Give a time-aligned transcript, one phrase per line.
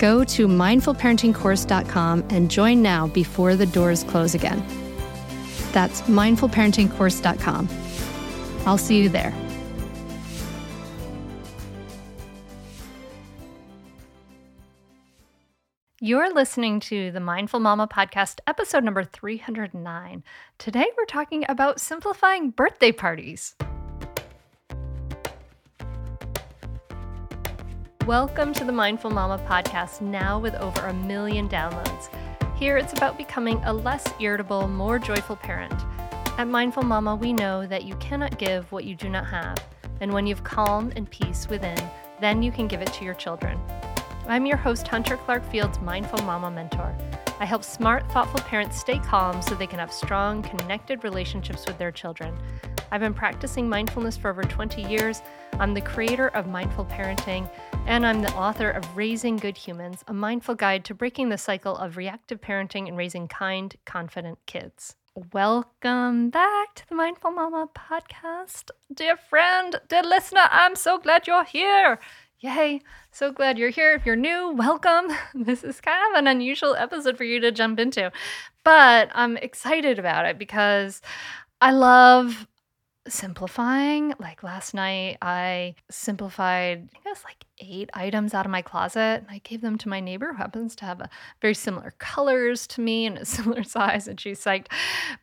[0.00, 4.64] Go to mindfulparentingcourse.com and join now before the doors close again.
[5.72, 7.68] That's mindfulparentingcourse.com.
[8.66, 9.34] I'll see you there.
[16.00, 20.24] You're listening to the Mindful Mama podcast, episode number 309.
[20.56, 23.54] Today we're talking about simplifying birthday parties.
[28.06, 32.08] Welcome to the Mindful Mama podcast, now with over a million downloads.
[32.56, 35.74] Here it's about becoming a less irritable, more joyful parent.
[36.38, 39.58] At Mindful Mama, we know that you cannot give what you do not have.
[40.00, 41.78] And when you've calm and peace within,
[42.22, 43.60] then you can give it to your children.
[44.26, 46.96] I'm your host, Hunter Clark Fields, Mindful Mama Mentor.
[47.38, 51.76] I help smart, thoughtful parents stay calm so they can have strong, connected relationships with
[51.76, 52.36] their children.
[52.92, 55.22] I've been practicing mindfulness for over 20 years.
[55.60, 57.48] I'm the creator of Mindful Parenting,
[57.86, 61.76] and I'm the author of Raising Good Humans, a mindful guide to breaking the cycle
[61.76, 64.96] of reactive parenting and raising kind, confident kids.
[65.32, 68.70] Welcome back to the Mindful Mama podcast.
[68.92, 72.00] Dear friend, dear listener, I'm so glad you're here.
[72.40, 72.80] Yay!
[73.12, 73.94] So glad you're here.
[73.94, 75.14] If you're new, welcome.
[75.34, 78.10] This is kind of an unusual episode for you to jump into,
[78.64, 81.00] but I'm excited about it because
[81.60, 82.48] I love
[83.10, 84.14] simplifying.
[84.18, 89.38] Like last night, I simplified, Was like eight items out of my closet and I
[89.38, 91.02] gave them to my neighbor who happens to have
[91.42, 94.68] very similar colors to me and a similar size and she's psyched.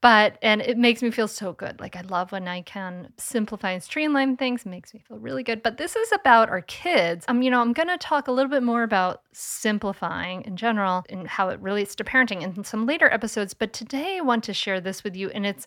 [0.00, 1.80] But and it makes me feel so good.
[1.80, 4.64] Like I love when I can simplify and streamline things.
[4.64, 5.60] It makes me feel really good.
[5.60, 7.24] But this is about our kids.
[7.26, 11.26] Um, you know, I'm gonna talk a little bit more about simplifying in general and
[11.26, 13.54] how it relates to parenting in some later episodes.
[13.54, 15.66] But today I want to share this with you and it's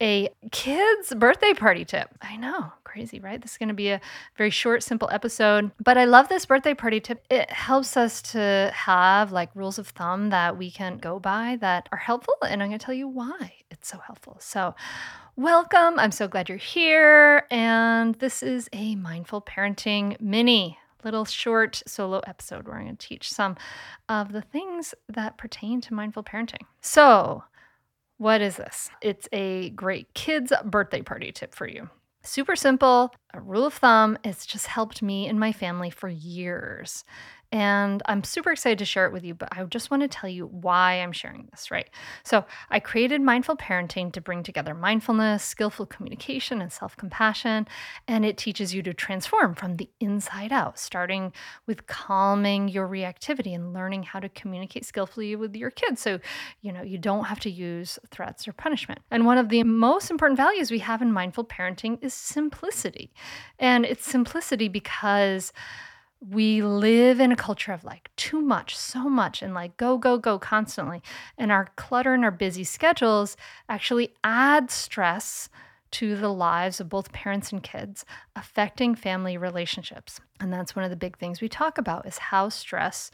[0.00, 2.08] a kids birthday party tip.
[2.20, 3.40] I know, crazy, right?
[3.40, 4.00] This is to be a
[4.36, 5.51] very short, simple episode.
[5.82, 7.24] But I love this birthday party tip.
[7.30, 11.88] It helps us to have like rules of thumb that we can go by that
[11.92, 12.34] are helpful.
[12.42, 14.36] And I'm going to tell you why it's so helpful.
[14.40, 14.74] So,
[15.36, 15.98] welcome.
[15.98, 17.46] I'm so glad you're here.
[17.50, 23.06] And this is a mindful parenting mini little short solo episode where I'm going to
[23.06, 23.56] teach some
[24.08, 26.62] of the things that pertain to mindful parenting.
[26.80, 27.44] So,
[28.18, 28.90] what is this?
[29.00, 31.90] It's a great kids' birthday party tip for you.
[32.24, 34.16] Super simple, a rule of thumb.
[34.22, 37.04] It's just helped me and my family for years.
[37.52, 40.30] And I'm super excited to share it with you, but I just want to tell
[40.30, 41.88] you why I'm sharing this, right?
[42.24, 47.68] So, I created Mindful Parenting to bring together mindfulness, skillful communication, and self compassion.
[48.08, 51.32] And it teaches you to transform from the inside out, starting
[51.66, 56.00] with calming your reactivity and learning how to communicate skillfully with your kids.
[56.00, 56.20] So,
[56.62, 59.00] you know, you don't have to use threats or punishment.
[59.10, 63.12] And one of the most important values we have in mindful parenting is simplicity.
[63.58, 65.52] And it's simplicity because
[66.30, 70.18] we live in a culture of like too much, so much, and like go, go,
[70.18, 71.02] go constantly.
[71.36, 73.36] And our clutter and our busy schedules
[73.68, 75.48] actually add stress
[75.92, 78.04] to the lives of both parents and kids,
[78.34, 80.20] affecting family relationships.
[80.40, 83.10] And that's one of the big things we talk about is how stress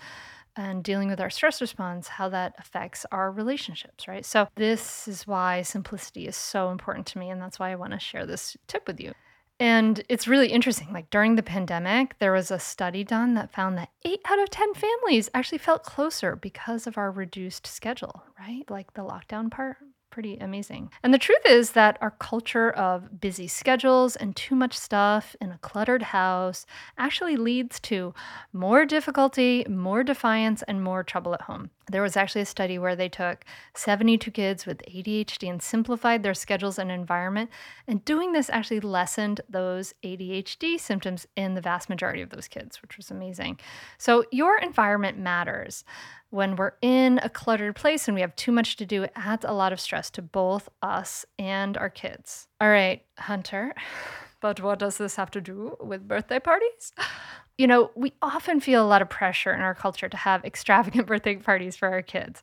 [0.55, 4.25] and dealing with our stress response, how that affects our relationships, right?
[4.25, 7.31] So, this is why simplicity is so important to me.
[7.31, 9.13] And that's why I want to share this tip with you.
[9.61, 10.93] And it's really interesting.
[10.93, 14.51] Like during the pandemic, there was a study done that found that eight out of
[14.51, 18.65] 10 families actually felt closer because of our reduced schedule, right?
[18.71, 19.79] Like the lockdown part
[20.11, 20.91] pretty amazing.
[21.03, 25.53] And the truth is that our culture of busy schedules and too much stuff in
[25.53, 26.67] a cluttered house
[26.97, 28.15] actually leads to
[28.53, 31.71] more difficulty, more defiance, and more trouble at home.
[31.91, 33.45] There was actually a study where they took
[33.75, 37.51] 72 kids with ADHD and simplified their schedules and environment.
[37.87, 42.83] And doing this actually lessened those ADHD symptoms in the vast majority of those kids,
[42.83, 43.59] which was amazing.
[43.99, 45.85] So, your environment matters
[46.31, 49.45] when we're in a cluttered place and we have too much to do, it adds
[49.47, 52.49] a lot of stress to both us and our kids.
[52.61, 53.75] All right, Hunter,
[54.41, 56.93] but what does this have to do with birthday parties?
[57.59, 61.07] You know, we often feel a lot of pressure in our culture to have extravagant
[61.09, 62.43] birthday parties for our kids.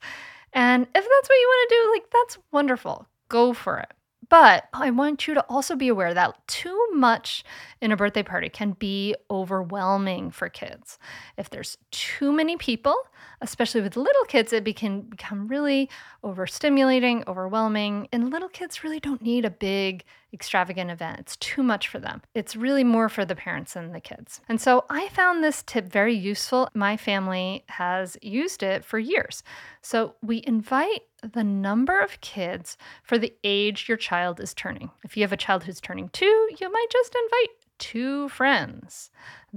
[0.54, 3.08] And if that's what you want to do, like, that's wonderful.
[3.30, 3.94] Go for it.
[4.30, 7.44] But I want you to also be aware that too much
[7.82, 10.98] in a birthday party can be overwhelming for kids.
[11.38, 12.96] If there's too many people,
[13.42, 15.90] especially with little kids, it can become really
[16.24, 18.08] overstimulating, overwhelming.
[18.12, 21.20] And little kids really don't need a big, extravagant event.
[21.20, 22.22] It's too much for them.
[22.34, 24.42] It's really more for the parents and the kids.
[24.50, 26.70] And so I found this tip very useful.
[26.74, 29.44] My family has used it for years.
[29.82, 34.92] So we invite the number of kids for the age your child is turning.
[35.04, 39.12] If you have a child who's turning two, you might just invite two friends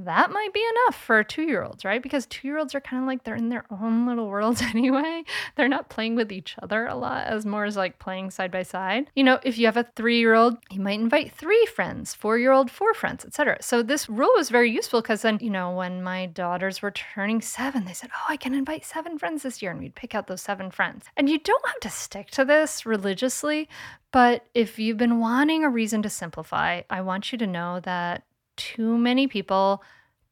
[0.05, 2.03] that might be enough for two year olds, right?
[2.03, 5.25] Because two year olds are kind of like they're in their own little worlds anyway.
[5.57, 8.63] They're not playing with each other a lot, as more as like playing side by
[8.63, 9.11] side.
[9.15, 12.39] You know, if you have a three year old, you might invite three friends, four
[12.39, 13.59] year old, four friends, etc.
[13.61, 17.41] So this rule was very useful because then, you know, when my daughters were turning
[17.41, 19.71] seven, they said, Oh, I can invite seven friends this year.
[19.71, 21.07] And we'd pick out those seven friends.
[21.17, 23.69] And you don't have to stick to this religiously,
[24.11, 28.23] but if you've been wanting a reason to simplify, I want you to know that
[28.59, 29.83] too many people,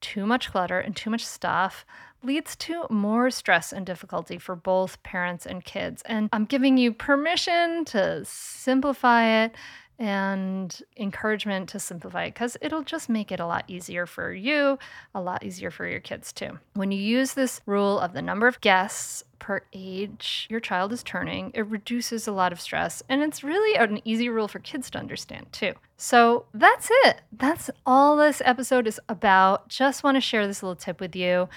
[0.03, 1.87] too much clutter, and too much stuff
[2.23, 6.03] leads to more stress and difficulty for both parents and kids.
[6.07, 9.55] And I'm giving you permission to simplify it
[9.99, 14.79] and encouragement to simplify it because it'll just make it a lot easier for you,
[15.15, 16.59] a lot easier for your kids too.
[16.75, 21.03] When you use this rule of the number of guests per age your child is
[21.03, 23.03] turning, it reduces a lot of stress.
[23.09, 25.73] And it's really an easy rule for kids to understand too.
[25.97, 27.23] So that's it.
[27.33, 29.69] That's all this episode is about.
[29.69, 31.49] Just want to share this little tip with you.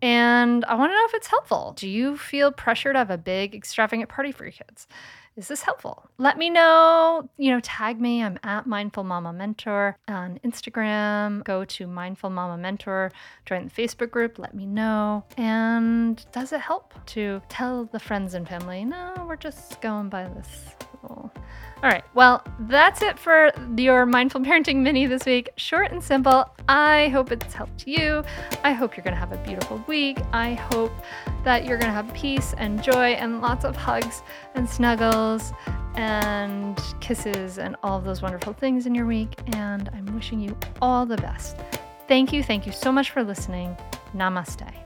[0.00, 1.72] And I want to know if it's helpful.
[1.76, 4.86] Do you feel pressure to have a big, extravagant party for your kids?
[5.36, 6.08] Is this helpful?
[6.16, 7.28] Let me know.
[7.38, 8.22] You know, tag me.
[8.22, 11.42] I'm at Mindful Mama Mentor on Instagram.
[11.42, 13.10] Go to Mindful Mama Mentor,
[13.44, 14.38] join the Facebook group.
[14.38, 15.24] Let me know.
[15.36, 20.24] And does it help to tell the friends and family, no, we're just going by
[20.24, 20.76] this?
[21.08, 22.04] All right.
[22.14, 25.50] Well, that's it for your mindful parenting mini this week.
[25.56, 26.48] Short and simple.
[26.66, 28.24] I hope it's helped you.
[28.62, 30.18] I hope you're going to have a beautiful week.
[30.32, 30.92] I hope
[31.44, 34.22] that you're going to have peace and joy and lots of hugs
[34.54, 35.52] and snuggles
[35.96, 39.34] and kisses and all of those wonderful things in your week.
[39.48, 41.58] And I'm wishing you all the best.
[42.08, 42.42] Thank you.
[42.42, 43.76] Thank you so much for listening.
[44.14, 44.83] Namaste.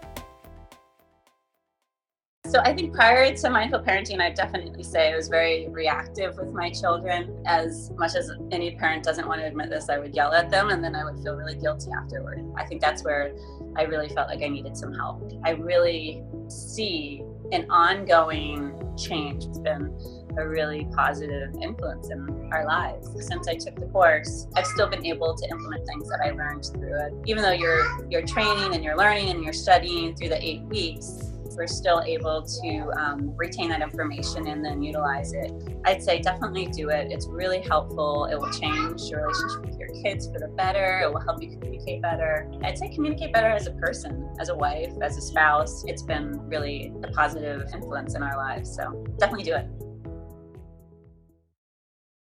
[2.49, 6.51] So I think prior to mindful parenting, I definitely say I was very reactive with
[6.51, 7.43] my children.
[7.45, 10.71] As much as any parent doesn't want to admit this, I would yell at them
[10.71, 12.43] and then I would feel really guilty afterward.
[12.57, 13.33] I think that's where
[13.77, 15.31] I really felt like I needed some help.
[15.45, 19.45] I really see an ongoing change.
[19.45, 19.95] It's been
[20.39, 23.11] a really positive influence in our lives.
[23.27, 26.65] Since I took the course, I've still been able to implement things that I learned
[26.65, 27.13] through it.
[27.27, 31.28] Even though you're you're training and you're learning and you're studying through the eight weeks,
[31.59, 35.51] we're still able to um, retain that information and then utilize it.
[35.85, 37.11] I'd say definitely do it.
[37.11, 38.29] It's really helpful.
[38.31, 41.01] It will change your relationship with your kids for the better.
[41.03, 42.49] It will help you communicate better.
[42.63, 45.85] I'd say communicate better as a person, as a wife, as a spouse.
[45.87, 48.73] It's been really a positive influence in our lives.
[48.75, 49.67] So definitely do it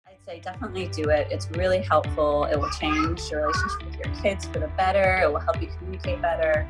[0.06, 1.28] I'd say definitely do it.
[1.32, 2.46] It's really helpful.
[2.46, 5.22] It will change your relationship with your kids for the better.
[5.24, 6.70] It will help you communicate better